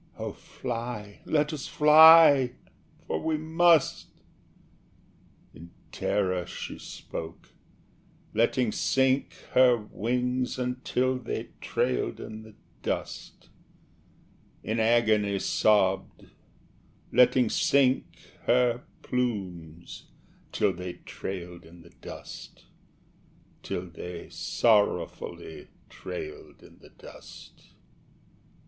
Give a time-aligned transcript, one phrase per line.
[0.17, 1.19] Oh, fly!
[1.25, 2.53] let us fly!
[3.05, 4.07] for we must."
[5.53, 7.49] In terror she spoke,
[8.33, 13.49] letting sink her Wings until they trailed in the dust
[14.63, 16.25] In agony sobbed,
[17.11, 18.07] letting sink
[18.45, 20.05] her Plumes
[20.51, 22.65] till they trailed in the dust
[23.61, 27.75] Till they sorrowfully trailed in the dust.